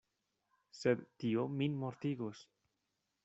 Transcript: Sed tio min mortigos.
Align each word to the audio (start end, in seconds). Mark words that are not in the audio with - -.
Sed 0.77 1.03
tio 1.23 1.45
min 1.59 1.77
mortigos. 1.83 2.41